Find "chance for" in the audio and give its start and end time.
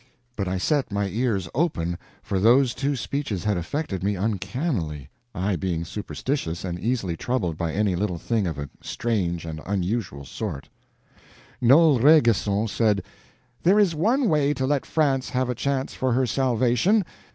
15.53-16.13